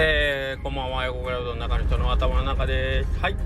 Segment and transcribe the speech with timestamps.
[0.00, 3.18] えー、こんばんは、横倉うどんの中の人の頭の中です。
[3.18, 3.36] はい。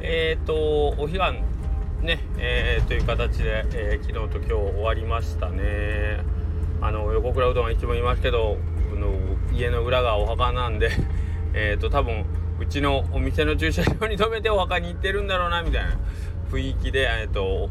[0.00, 0.54] えーと、
[0.88, 6.20] お彼岸、ね、えー、という形で、えー、昨日と今日終わりましたね。
[6.80, 8.56] あの、横倉うどんはいつも言いますけど、
[8.90, 9.12] あの
[9.52, 10.90] 家の裏がお墓なんで、
[11.52, 12.24] えーと、多分、
[12.58, 15.98] うちのお店の駐車場に止めてお墓に行ってるんだろうな、みたいな
[16.50, 17.68] 雰囲気で、えーと、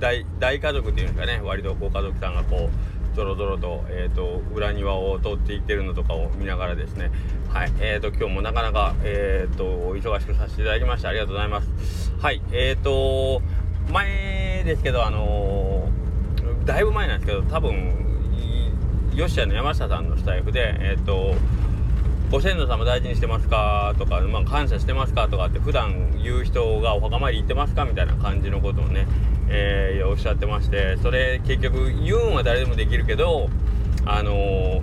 [0.00, 7.10] 大大家族っていうんですかね、割とご家族さんがこう、ぞろぞろと,、えーと、裏庭を通っていってるのとかを見ながらですね。
[7.48, 12.12] はいえーと、今日もなかなか、えーと、忙しくさせていただきましてありがとうございます。
[12.20, 13.42] はいえーと
[13.92, 17.92] 前ですけどあのー、だいぶ前なんですけど多分
[19.14, 21.34] ヨシアの山下さんのスタイフでえ、ー、と
[22.30, 29.06] ご先祖様大事にしてますかとか、まあ、感謝してますかとかって普段言う人がお墓参り行ってますかみたいな感じのことをね
[29.48, 33.48] えー、おっしゃってましてそれ結局言うんは誰でもできるけど
[34.06, 34.82] あの、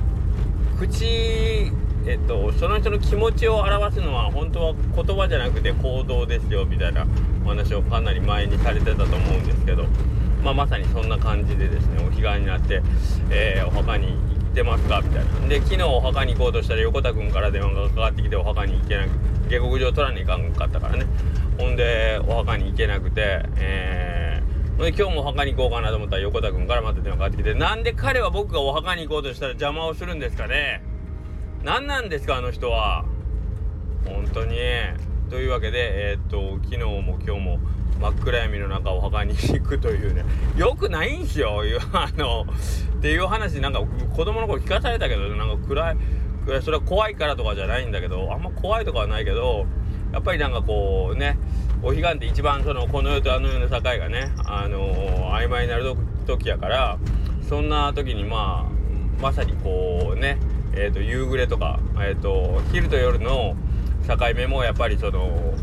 [0.79, 1.71] 口
[2.07, 7.05] えっとその人の気持ちを表すのは本当は言葉じゃなくて行動ですよみたいな
[7.45, 9.85] お話をかなり前にされてたと思うんですけど、
[10.43, 12.81] まあ、まさにそんな感じでですねお彼岸になって、
[13.29, 15.47] えー、お墓に行ってますかみたいな。
[15.47, 19.09] で昨日お墓に行こうとしたら横田君から電話がかかってきてお墓に行けなく
[19.49, 21.05] 下克上取らに行かんかったからね。
[21.59, 24.10] ほんでお墓に行けなくてえー
[24.81, 30.83] で今日もお墓に行こうかなと思ったら横田君からまた電話かかってきてなんで彼は僕がお墓に行こうとしたら邪魔をするんですかね？
[31.63, 33.05] 何なんですかあの人は？
[34.05, 34.57] 本当に。
[35.29, 37.59] というわけでえー、っと昨日も今日も
[38.01, 40.25] 真っ暗闇の中お墓に行くというね。
[40.57, 41.61] よくないんすよ
[41.93, 42.45] あの
[42.97, 43.81] っていう話なんか
[44.15, 45.97] 子供の頃聞かされたけどなんか暗い
[46.45, 49.67] 暗いそれは怖いからとかじゃないんだけどあんま怖いとかはないけど
[50.11, 51.37] やっぱりなんかこうね
[51.83, 55.95] お彼岸って一番そのこの世とあの世の境がね、あのー、曖昧になる
[56.27, 56.99] 時やから
[57.49, 60.37] そんな時にまあまさにこうね、
[60.73, 63.55] えーと、夕暮れとか、えーと、昼と夜の
[64.07, 65.53] 境目もやっぱりその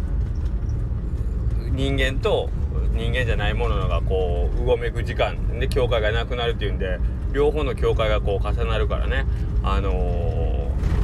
[1.70, 2.50] 人間と
[2.92, 6.98] 人間じゃないものがこううごめく時間で境界がなくなるっていうんで
[7.32, 9.24] 両方の境界がこう重なるからね
[9.62, 10.47] あのー、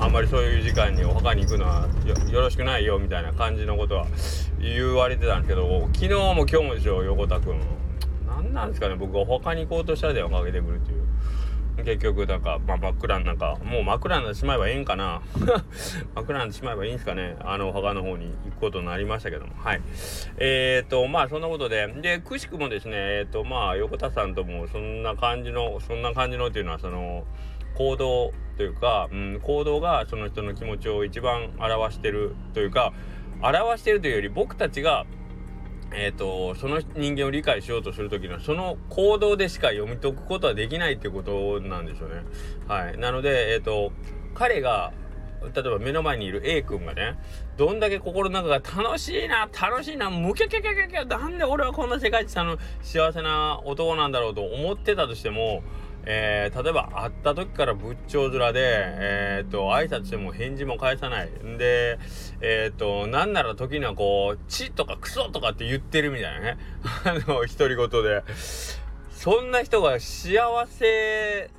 [0.00, 1.88] あんまりそういう時間にお墓に行くのは
[2.31, 4.06] よろしくないよみたいな感じのことは
[4.60, 7.60] 言われてたんですけど昨日も今日もでしょ横田君。
[8.27, 11.04] 何なんですかね僕お墓に行こうとしたら電話かけてくるっていう
[11.84, 15.22] 結局なんか、まあ、真っ暗なんかもう真っ暗にな ってしまえばいいんかな。
[16.15, 17.37] 真っ暗になってしまえばいいんですかね。
[17.41, 19.53] あのお墓の方に行くことになりましたけども。
[19.56, 19.81] はい。
[20.38, 21.88] えー、とまあそんなことで。
[22.00, 27.25] でくしくもですねえー、っとまあ横田さんともそんな感じのそんな感じのっていうのはその
[27.74, 32.92] 行動というか、うん、行動がその人の気持ちを一番表してるというか
[33.42, 35.06] 表してるというより僕たちが
[35.96, 42.16] えーと、その人間を理解しようとする時のその行動でしか読み解くことはできないっていうことなんでしょうね。
[42.66, 43.92] はい、なので、えーと、
[44.34, 44.92] 彼が
[45.54, 47.18] 例えば目の前にいる A 君がね
[47.56, 55.62] どんだけ心の中が楽しいな楽しいなムキャキャキャキャキャなんで俺はこんな世界一の幸せな男なんだろうと思ってたとしても
[56.06, 61.28] えー、例えば会った時から仏頂面で、えー、っと、挨拶しても返事も返さない。
[61.28, 61.98] んで、
[62.41, 66.59] えー、っと、なんなら時にはこう、チとかクソとかって言ってるみたいなね。
[67.04, 68.22] あの、独り言で。
[69.10, 71.50] そんな人が幸せ、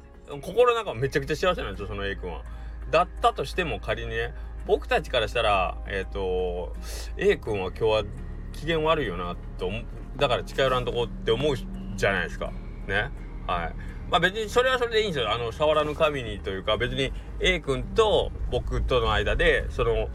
[0.41, 2.43] 心の中めちゃくちゃ幸せなんですよ、その A 君は。
[2.91, 4.33] だったとしても仮にね、
[4.67, 6.75] 僕たちからしたら、えっ、と、
[7.17, 8.03] A 君は今日は
[8.53, 9.71] 機嫌悪いよな、と、
[10.17, 11.55] だから近寄らんとこって思う
[11.95, 12.51] じゃないですか。
[12.87, 13.09] ね。
[13.47, 13.94] はい。
[14.09, 15.31] まあ別にそれはそれでいいんですよ。
[15.31, 20.09] あの、触らぬ神にというか、別に A 君と僕との間で、その、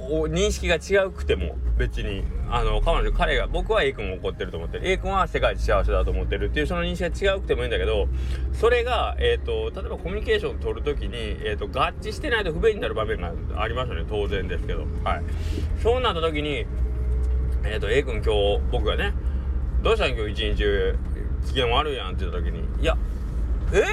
[0.00, 4.88] 認識が違うくても別にあの彼女彼が僕は A 君を怒ってると思ってる。
[4.88, 8.08] A 君は世界一幸せだと思ってるっていうその認識が違うくてもいいんだけど
[8.54, 14.06] それが、えーと、例えばコミュニケーションを取る時に、えーと、合致してないと不便になる場面がありますよね。
[14.08, 14.86] 当然ですけど。
[15.04, 15.22] はい。
[15.82, 16.64] そうなった時に、
[17.64, 19.12] えーと、A 君今日僕がね
[19.82, 20.64] どうしたん今日一日？
[21.46, 22.96] 機嫌悪いやんって言った時にいや
[23.72, 23.84] え？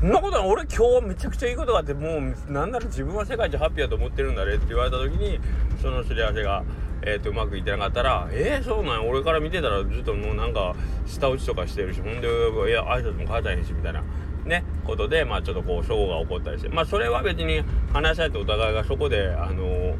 [0.00, 5.40] そんなことない俺今日めちゃくちゃいいことがあってもうなんなら自分は世界一ハッピーだと思ってるんだねって言われた時に
[5.80, 6.64] そのすり合わせが、
[7.02, 10.74] えーと、うまくいってなかったら「えー、そうなん俺から見てたらずっともうなんか
[11.06, 14.02] 舌打ちとかしてるしほんでいや挨拶も変えたへんし」みたいな。
[14.44, 19.94] ね、ことで、まあちょっとこう、衝が起こったりして、まあそれは別に話し合ってお互いがそこで、あのー、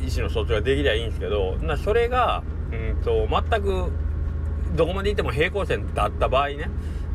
[0.00, 2.42] 意思の疎通ができりゃいいんですけど、なそれが、
[2.72, 3.92] うんと、全く
[4.74, 6.70] どこまで行っても平行線だった場合ね、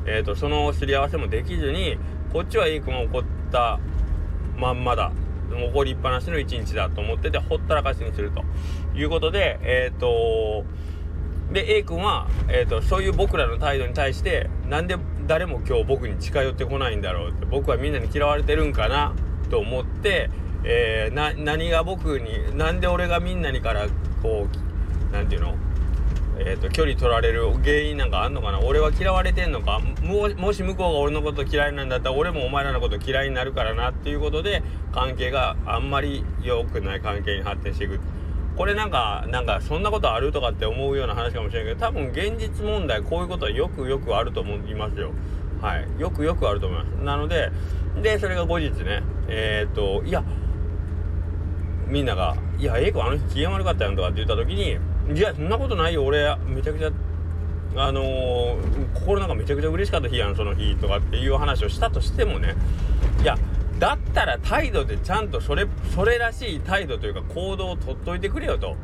[0.06, 1.98] えーと、そのすり合わせもできずに
[2.32, 3.80] こっちは A 君が怒った
[4.58, 5.12] まんまだ。
[5.54, 8.44] 怒りっぱなしの一日だと思っててほったらかしにすると。
[8.96, 10.64] いうことでえっ、ー、と
[11.52, 14.96] で A 君は、えーと、そういう僕らの態度に対してなんで
[15.28, 19.14] 誰も今日僕に近寄ってこないんだろうって僕はみんなに嫌われてるんかな
[19.50, 20.30] と思って、
[20.64, 23.88] えー、な何が僕になんで俺がみんなにから
[24.24, 25.58] こう何て言うの？
[26.44, 28.60] えーと、距離取られる原因なんかあんのかな？
[28.60, 29.80] 俺は嫌われてんのか？
[30.02, 38.00] もし向こうが俺のこと嫌いなんだったら俺もお前らのこと嫌いになるからなっていうことで関係があんまり良くない関係に発展していく。
[38.58, 45.12] これなんかなんかそんなことあるとかって思うような話かもしれないけど多分現実問題こういうことはよくよくあると思いますよ。
[45.62, 45.88] はい。
[46.00, 46.90] よくよくあると思います。
[47.04, 47.52] なので
[48.02, 50.24] でそれが後日ねえっ、ー、といや
[51.88, 54.78] みんなが「いやええ子あの日機嫌悪かったやん」とかって言った時に
[55.14, 56.06] いやそんなことないよ。
[56.06, 56.92] 俺めちゃくちゃ
[57.76, 62.56] あのー、心なんかめちゃくちゃ嬉しかった日やんその日とかっていう話をしたとしてもね。
[63.22, 63.38] いや
[63.80, 68.76] だったら態度でちゃんとそれそれらしい態度というか行動をとっといてくれよと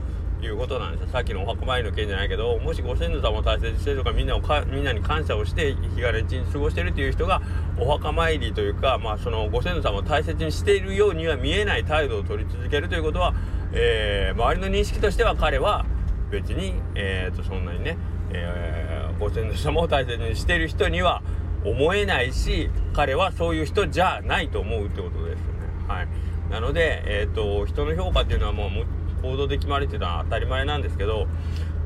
[0.42, 1.08] いうことなんですよ。
[1.12, 7.42] さっきのお墓参りの件じゃないけどもしご先祖様を大切にしてるとかみんなをかみんなに感謝をして日がれ地に過ごしてるっていう人が
[7.80, 13.34] お墓参りというかまあそのご先祖様を大切にしているようには見えない態度を取り続けるということは、
[13.74, 15.86] えー、周りの認識としては彼は
[16.32, 17.98] 別に、えーと、そんなにね、
[18.32, 21.22] えー、ご先祖様を大切にしてる人には
[21.64, 25.68] 思えないし彼はそういう人じゃないと思うってことですよね。
[25.88, 26.08] はい、
[26.50, 28.86] なので、えーと、人の評価っていうのはもう
[29.22, 31.28] 行動で決まるっていうのは当たり前なんですけど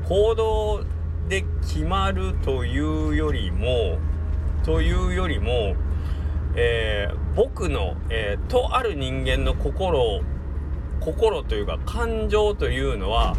[0.04, 0.84] 行動
[1.28, 3.98] で決まるというよりも
[4.64, 5.74] というよりも、
[6.56, 10.20] えー、僕の、えー、とある人間の心
[11.00, 13.36] 心というか感情というのは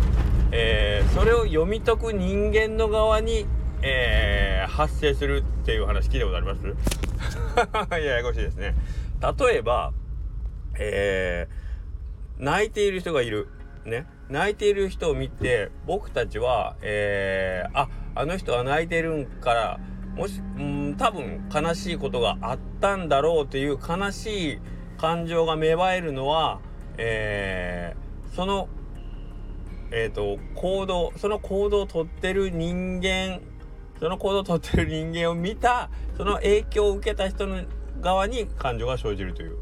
[0.55, 3.47] えー、それを読み解く人間の側に、
[3.81, 7.97] えー、発生するっていう話聞いたことあります？
[7.99, 8.75] ややこしいですね。
[9.19, 9.93] 例えば、
[10.77, 13.47] えー、泣いている人がいる。
[13.83, 14.05] ね。
[14.29, 19.79] 泣いている人を見て、僕たちは、えー、あ、あの人は泣いてるんから、
[20.15, 24.59] もし、うん、多分悲しいことがあったんだろうという悲しい
[24.99, 26.59] 感情が芽生えるのは、
[26.97, 28.69] えー、その
[29.91, 33.41] え、ー、と、行動、その行動をとってる人間、
[33.99, 37.63] その行動をとってる人間を見た、その影響を受けた人の
[38.01, 39.57] 側に感情が生じるという、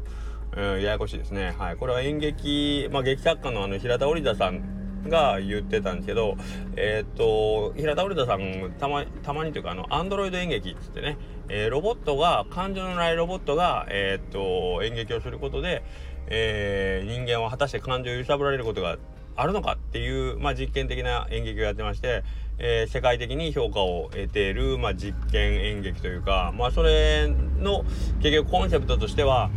[0.56, 1.54] うん、ややこしいですね。
[1.58, 1.76] はい。
[1.76, 6.36] これは演劇、まあ、劇作家のあの平田織田さんが言ってたんですけど、
[6.76, 15.82] えっ、ー、と、平田織田さん、たま、たまにというか、あの、アンドロイド演劇っつってね、えー、ロボットが、感情のないロボットが、えっ、と、演劇をすることで、
[16.28, 18.96] え人間は果たして感情を揺さぶられることが
[19.36, 22.24] あるのかっていう、まあ、実験的な演劇をやってまして、
[22.58, 27.28] えー、世界的に評価を得ている、まあ、実験演劇というか、まあ、それ
[27.60, 27.84] の
[28.20, 29.50] 結局コンセプトとしては、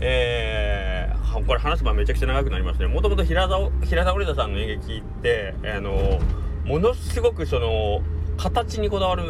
[0.00, 2.86] えー、これ話せばめちゃくちゃ長くなりますね。
[2.86, 6.20] もともと平田平田織田さんの演劇って、あの
[6.64, 8.02] ものすごくその
[8.36, 9.22] 形にこだわる、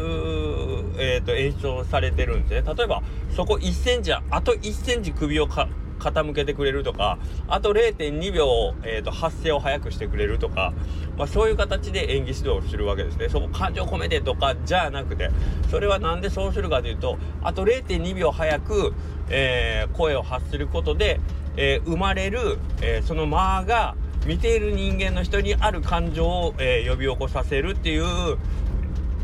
[0.97, 2.73] えーと、演出をされてるんですね。
[2.75, 3.01] 例えば
[3.35, 5.67] そこ1センチあと1センチ首をか
[5.97, 7.17] 傾けてくれるとか
[7.47, 10.73] あと0.2秒、えーと、発声を早くしてくれるとか、
[11.17, 13.29] まあ、そういう形で演技指導をするわけですね。
[13.29, 15.29] そこ感情込めてとかじゃなくて
[15.69, 18.93] それは何でそうするかというとあと0.2秒早く、
[19.29, 21.19] えー、声を発することで、
[21.55, 23.95] えー、生まれる、えー、その間が
[24.25, 28.37] 見ている人間の人にある感情を、え呼び起こさせるっていう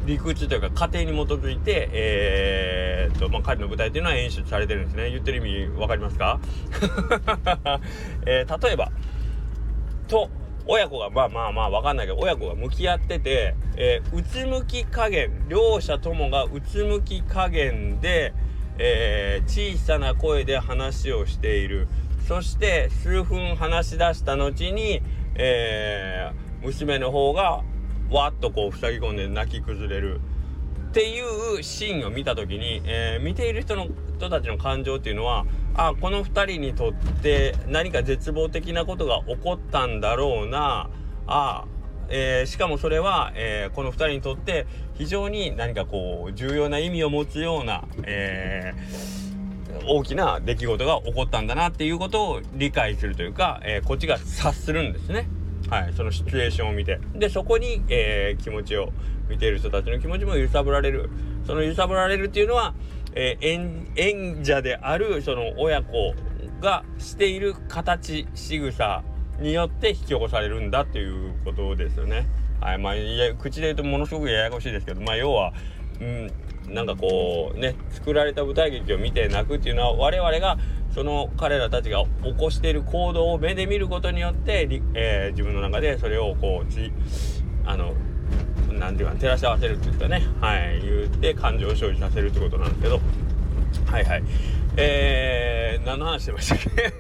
[0.06, 5.10] 理屈というか過程に基づいて、えー、と、まあ、彼の舞台っていうのは演出されてるんですね。
[5.10, 6.40] 言ってる意味分かりますか、
[8.26, 8.92] えー、例えば、
[10.08, 10.30] と、
[10.66, 18.34] 親子が、まあまあまあ分かんないけど、親子が向き合ってて、えー、うつむき加減、両者ともがうつむき加減で、
[18.78, 21.88] えー、小さな声で話をしている。
[22.28, 25.02] そして、数分話し出した後に、
[25.36, 27.64] えー、娘の方が
[28.10, 30.20] わっとこう塞ぎ込んで泣き崩れる
[30.90, 40.90] っていうシーンを見た時に、えー、見ている人の人たちの感情っていうのはあこの2人にとって何か絶望的なことが起こったんだろうな
[41.26, 41.66] あ
[42.10, 55.28] えー、しかもそれは、えー、この2人にとって非常に何かこう重要な意味を持つような、えー、大きな出来事が起こったんだなっていうことを理解するというか、えこっちが察するんですね。
[55.70, 58.92] はい、そのシチュエーションを見てでそこに、えー、気持ちを
[59.30, 61.10] 見ている人たちの気持ちも揺さぶられる
[61.46, 62.74] その揺さぶられるっていうのは、
[63.16, 66.14] えー、演者であるその親子
[66.62, 69.04] がしている形仕草
[69.40, 72.28] によって引き起こされるんだっていうことですよね。
[72.62, 75.54] はいまあ、いや口で言うとものすごくややこしいですけど、まあ、要は、
[76.00, 76.32] うん、
[76.74, 80.58] なんかこうね作られた舞台劇を見て泣くっていうのは我々が
[80.94, 86.92] その彼らたちが起こしている行動を目で見ることによって、えー、自分の中でそれをこうち
[87.66, 87.94] あの
[88.72, 90.24] 何て言うか照らし合わせるっていうかね。
[90.42, 90.82] はい。
[90.82, 93.00] 言って感情を生じさせるってことなんですけど。
[93.86, 94.24] はいはい。
[94.78, 96.94] えー、何の話してましたっけ？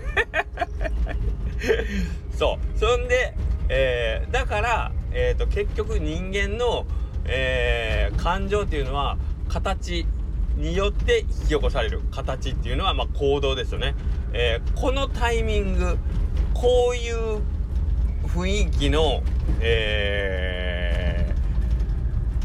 [2.37, 2.79] そう。
[2.79, 3.33] そんで、
[3.69, 6.85] えー、だから、えーと、結局人間の、
[7.25, 9.17] えー、感情っていうのは
[9.53, 10.07] 形
[10.57, 13.93] によって引き起こされる形っていうのは、ま、行動ですよね、
[14.33, 15.97] えー、このタイミング
[16.55, 17.41] こういう
[18.27, 19.21] 雰囲気の、
[19.61, 21.35] え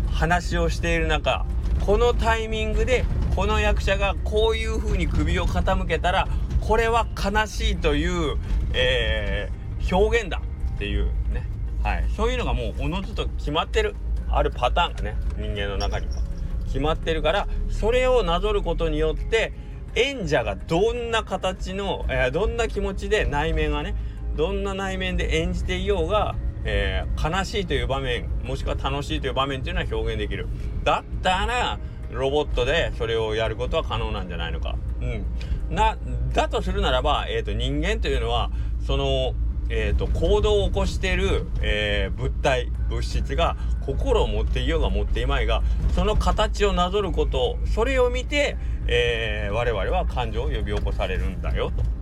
[0.06, 1.46] ー、話をしている中
[1.86, 6.28] このタイミングでこの役者がこういう風に首を傾けたら
[6.60, 8.36] これは悲しいという、
[8.74, 10.42] えー、表現だ
[10.74, 11.48] っていうね、
[11.82, 13.94] はい、そういうのがもうおのずと決まってる
[14.28, 16.27] あるパターンがね人間の中には。
[16.68, 19.52] 決まってるからそれをなぞることによって
[19.94, 23.96] 演者がどんな形の、えー、どんな気持ちで内面がね
[24.36, 30.46] どんな内面で演じていようが、えー、悲しいという場面もしくは楽しいという場面っていうのは表現できる。
[30.84, 31.80] だったら
[32.12, 34.76] ロボットでそれをやることは可能なんじゃないのか。
[35.00, 35.74] うん。
[35.74, 35.98] な
[36.32, 38.50] だとするならば、えーと、人間というのは
[38.86, 39.34] その
[39.70, 45.62] えーと、行動を起こしている、えー、物体物質が心を持っていようが持っていまいが
[45.94, 48.56] その形をなぞることそれを見て、
[48.86, 51.98] えー、我々は感情を呼び起こされるんだよと。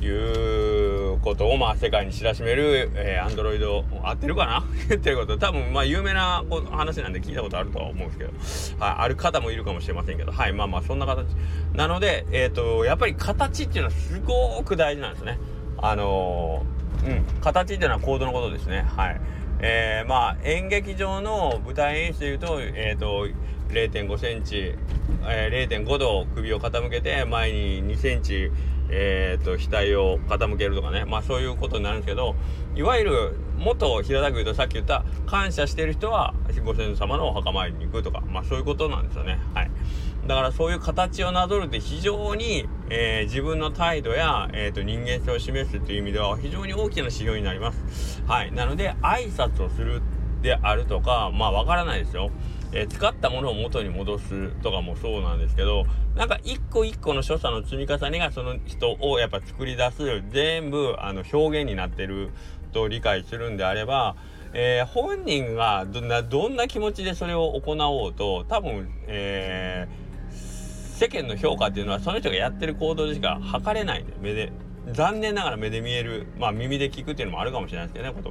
[0.00, 4.58] いうことをまあ世界に知らしめる、えー、アンドロイド合ってるかな？
[4.94, 5.38] ってること。
[5.38, 8.24] 多分まあ有名な話なんで聞いたことあるとは思うんですけ
[8.78, 10.32] ど、はい、ある方もいるかもしれませんけど。
[10.32, 11.26] はいまあまあそんな形。
[11.72, 15.38] なのでえっ、ー、とやっぱり形っていうのはすごく大事なんですね。
[15.78, 17.24] あのー、うん。
[17.40, 18.82] 形っていうのは行動のことですね。
[18.82, 19.20] はい。
[19.60, 23.26] えー、まあ演劇場の舞台演出でいうとえっ、ー、と
[23.70, 24.74] 0.5センチ、
[25.26, 28.50] えー、0.5度首を傾けて前に2センチ
[28.88, 31.04] えーと、額を傾けるとかね。
[31.04, 32.36] まあそういうことになるんですけど
[32.74, 36.34] いわゆるもっと平たく言うとさっき言った感謝してる人は
[36.64, 38.22] ご先祖様のお墓参りに行くとか。
[38.28, 39.40] まあそういうことなんですよね。
[39.54, 39.70] はい。
[40.26, 48.22] だからそういう形をなぞるって非常に、えー、自分の態度や、えーと、人間性を示すという意味では非常に大きな指標になります。
[48.26, 48.52] はい。
[48.52, 50.02] なので挨拶をする
[50.42, 52.30] であるとかまあわからないですよ。
[52.72, 55.84] えー、使ったものを元に戻すとかもそうなんですけど
[56.16, 62.30] なんか一個一個の所作の積み重ねがその人をやっぱ作り出す全部あの表現になってる
[62.72, 64.16] と理解するんであれば、
[64.52, 70.05] えー、本人がどんなどんな気持ちでそれを行おうと多分、えー、
[70.96, 74.50] 世間の評価っていうのはその人がやってる行動でしか測れないんで目で
[74.92, 78.22] 残念ながら目で見える、まあ耳で聞くっていうのもあるかもしれないですけどね、こ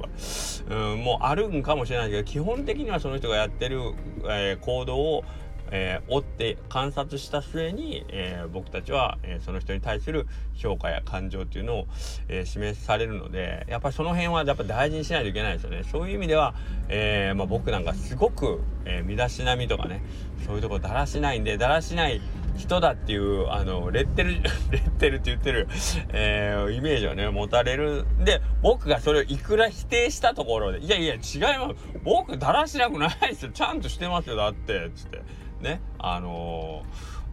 [0.66, 0.92] とが。
[0.92, 3.92] うん、もうあるんかもしれないけど、基本的にはその人がやってる、
[4.24, 5.24] えー、行動を、
[5.70, 11.86] えー、追って観察した末に、えー、僕たちは、えー、その人に対する評価や感情っていうのを、
[12.28, 16.54] え示されるのでやっぱりその辺はやっぱ大事にしないといけないですよねそういう意味では、
[16.88, 20.02] えまあ、僕なんかすごく、え身だしなみとかね
[20.46, 22.20] そういうとこだらしないんでだらしない
[22.56, 24.32] 人だっていうあのレッテル
[24.70, 25.68] レッテルって言ってる、
[26.10, 28.06] えー、イメージをね持たれる。
[28.24, 31.20] で僕がそれをいくら否定したところで「いやいや違い
[31.58, 31.74] ます。
[32.04, 33.50] 僕だらしなくないですよ。
[33.52, 35.22] ちゃんとしてますよだって」つって。
[35.60, 35.80] ね。
[35.98, 36.82] あの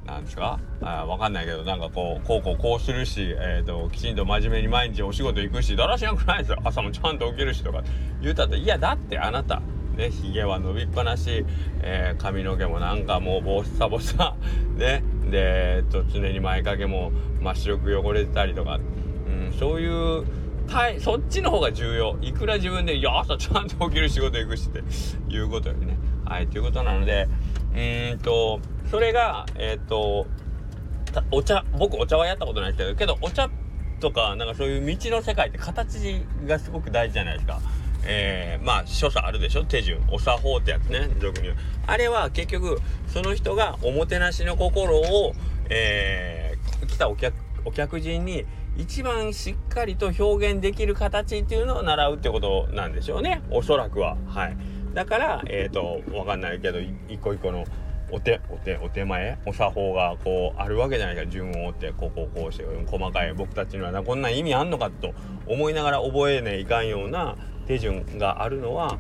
[0.06, 0.60] ー、なんですか？
[0.82, 6.60] あわかんないけどなんかこうこうこうこうするし、えーと、きちんと真面目に毎日お仕事行くしだらしなくないですよ。
[6.64, 7.84] 朝もちゃんと起きるしとか。
[8.22, 9.62] 言うたっていやだってあなた
[9.96, 11.46] ね、ひげは伸びっぱなし、
[11.82, 14.36] えー、髪の毛もなんかもうボッサボサ、
[14.76, 18.80] ね、で、えっと、常に前掛けも真っ白く汚れてたりとか、
[19.28, 20.26] うん、そういう
[21.00, 22.18] そっちの方が重要。
[22.22, 24.82] いくら自分で「いや朝ちゃんと起きる仕事行くし」って。
[25.30, 25.98] いうことよりね。
[26.26, 27.28] はいということなので
[27.76, 28.60] うんと
[28.90, 30.26] それがえっ、と
[31.32, 33.50] お茶僕お茶はやったことないですけどけどお茶
[34.00, 37.60] とかなんかそういう道の世界って形がすごく大事じゃないですか。
[38.06, 41.56] えー、まあ所作あるでしょ手順お作法ってやつね俗に言う。
[41.88, 45.34] あれは結局その人がおもてなしの心を、
[45.70, 47.34] えー、来たお客
[47.66, 48.46] お客人に
[48.78, 53.42] 一番しっかりと表現できる形っていうのを習うってことなんでしょうね。
[53.52, 54.18] おそらくは。
[54.28, 54.58] はい。
[54.94, 57.66] だからえっ、ー、とわかんないけど一個一個の
[58.12, 61.26] お手お手お手前お作法がこうあるわけじゃないか。
[61.26, 65.14] 順を追ってこうこうこうして細かい僕たちにはこんな意味あんのかと
[65.48, 69.00] 思いながら覚えねいかんような手順があるのは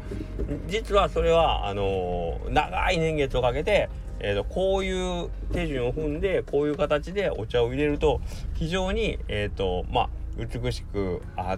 [0.67, 3.89] 実はそれはあの、長い年月をかけて、
[4.19, 8.21] えーと、こういう手順を踏んでこういう形でお茶を入れると
[8.53, 11.57] 非常に、えーとまあ、美しくあ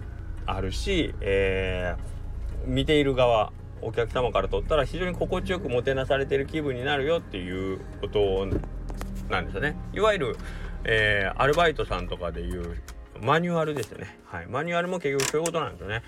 [0.60, 8.46] るし、えー、見ている側お客様からとったら非常に心地よくもてなされてる気分になるよっていうこと
[9.30, 9.76] なんですよね。
[9.92, 10.36] いわゆる、
[10.84, 12.82] えー、アルバイトさんとかでいう
[13.20, 14.18] マニュアルですよね。
[14.24, 14.46] はい。
[14.46, 16.02] マニュアルも結局そういうことなんですよね。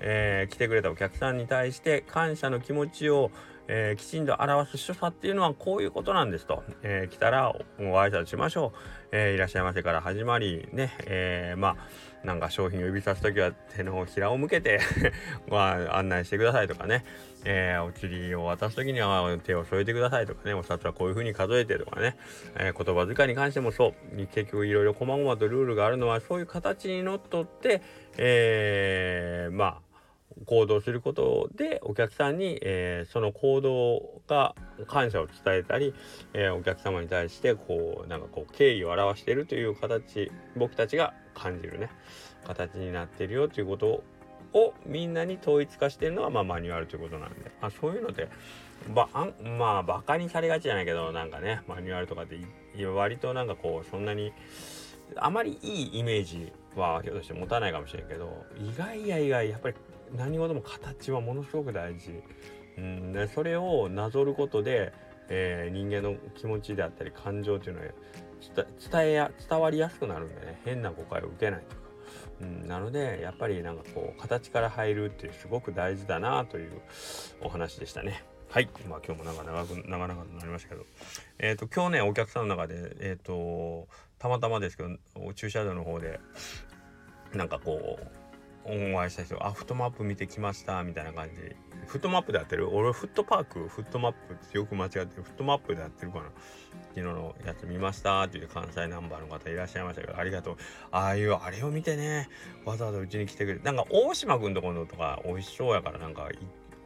[0.00, 3.30] えー、来てくれたお客さんに対して感謝の気持ちを、
[3.68, 8.78] えー、きちんと表す所作っていうのはこういうことなんですと、えー、来たらご挨拶しましょう、
[9.12, 11.76] えー、いらっしゃいませから始まりね、えまあ
[12.24, 14.80] なんか商品を指さす時は手のひらを向けて
[15.48, 17.04] ご案内してくださいとかね、
[17.44, 20.54] えお釣りを渡す時には手を添えてくださいとかね。
[20.54, 22.16] お札はこういうふうに数えてとかね、
[22.58, 24.16] え言葉遣いに関してもそう。
[24.26, 27.82] 結局いろいろ細々とルールがあるのはそういう形にのっとって、
[28.16, 29.94] えまあ
[30.46, 34.54] 行動することでお客さんに、えー、その行動が
[34.86, 35.94] 感謝を伝えたり、
[36.32, 41.90] えー、お客様に対してこうなんかこう敬意を表しているという形僕たちが感じるね
[42.46, 44.02] 形になってるよということ
[44.52, 48.28] をみんなに統一化してるのが、まあ、マニュアルということなんで、まあ、そういうので
[48.94, 52.38] ばあまあバカにされがちじゃないけどなんかねマニュアルとかって
[52.86, 54.32] 割となんかこうそんなに
[55.16, 59.76] あまりいいイメージはひょっとして持たないかもしれんけど意外や意外やっぱり
[60.16, 62.10] 何事も形はものすごく大事、
[62.78, 64.92] うんでそれをなぞることで、
[65.28, 67.86] えー、人間の気持ちであったり感情というのは
[68.90, 71.82] 伝えや伝わりやすくなるんでね変な誤解を受けないとか、
[72.42, 76.82] うん、なのでやっぱりなんかこう形から入るっていうすごく大事だなという
[77.42, 78.24] お話でしたね。
[78.54, 78.68] はい。
[78.88, 80.86] まあ今日も長く、長々となりましたけど。
[81.40, 83.88] えっ、ー、と、今日ね、お客さんの中で、えっ、ー、と、
[84.20, 84.90] たまたまですけど、
[85.34, 86.20] 駐車場の方で、
[87.32, 88.23] なんかこう、
[88.66, 91.34] お会いした人、あ、フットマップ見てきました、みたいな感じ。
[91.86, 92.74] フットマップでやってる？
[92.74, 95.08] 俺、フットパーク、フットマップってよく間違ってる。
[95.22, 96.24] フットマップでやってるかな
[96.94, 100.56] 昨日のやつ見ましたっていう関西ナンバーの方いらっしゃいましたけど、ありがとう。
[100.92, 102.28] ああいう、あれを見てね、
[102.64, 106.28] わざわざうちに来てくれなんか、大島くんとこのとか、美味しそうやから、なんか、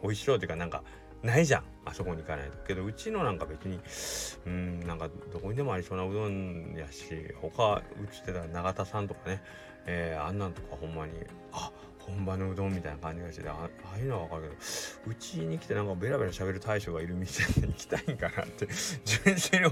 [0.02, 0.82] 美味しそうっていうか、なんか、
[1.20, 3.80] ないじゃんあそこに行かないとけどうちのなんか別に
[4.46, 9.42] うんなんかどこにでもありそうなうどんやし他うちってたら永田さんとかね、
[9.90, 11.12] えー、あんなんとかほんまに
[11.50, 13.52] あ本場のうどんみたいな感じがしてあ
[13.84, 14.54] ああいうのはわかるけど
[15.06, 18.66] うちに来てなんかベラベラ喋る大将がいる店に行きたいんかなって
[19.04, 19.66] 純粋に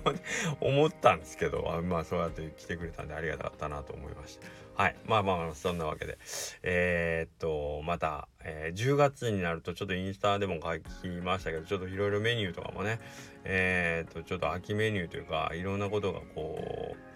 [0.60, 4.46] 思ったんですけどあまあそうやって来てくれたんでありがたかったなと思いました。
[4.82, 4.96] はい。
[5.06, 6.18] まあまあまあそんなわけで。
[6.62, 13.00] えー、っとまた、えー、10月になるとちょっとインスタでも書きましたけどちょっといろいろメニューとかもね
[13.44, 17.15] えー、っとちょっと秋メニューというかいろんなことがこう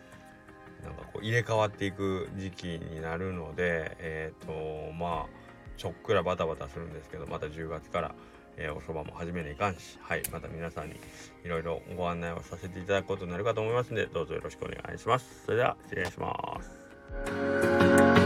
[0.82, 5.40] なんかこう入れ替わっていく時期になるのでえっ、ー、とまあ
[5.76, 8.14] ちょっくらバタバタするんですけどまた10月から、
[8.56, 10.96] えー、おそばも始めにいかんしはいまた皆さんに
[11.44, 15.44] いろいろご案内をさせていただくことになるかと思いますのでどうぞよろしくお願いします。
[15.44, 18.19] それでは失礼します。